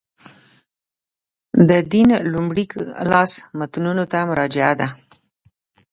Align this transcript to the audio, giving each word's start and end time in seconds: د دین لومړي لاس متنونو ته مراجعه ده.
د 1.69 1.71
دین 1.91 2.09
لومړي 2.33 2.65
لاس 3.11 3.31
متنونو 3.57 4.03
ته 4.11 4.17
مراجعه 4.29 4.73
ده. 4.79 4.87